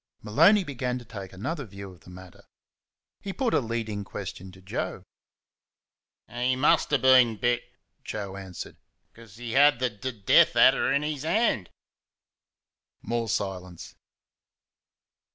Maloney 0.23 0.63
began 0.63 0.97
to 0.97 1.05
take 1.05 1.31
another 1.31 1.63
view 1.63 1.91
of 1.91 1.99
the 1.99 2.09
matter. 2.09 2.43
He 3.19 3.31
put 3.31 3.53
a 3.53 3.59
leading 3.59 4.03
question 4.03 4.51
to 4.51 4.59
Joe. 4.59 5.03
"He 6.27 6.55
MUSTER 6.55 6.97
been 6.97 7.37
bit," 7.37 7.61
Joe 8.03 8.35
answered, 8.35 8.77
"'cuz 9.13 9.35
he 9.35 9.51
had 9.51 9.77
the 9.77 9.91
d 9.91 10.11
death 10.11 10.55
adder 10.55 10.91
in 10.91 11.03
his 11.03 11.21
hand." 11.21 11.69
More 13.03 13.29
silence. 13.29 13.93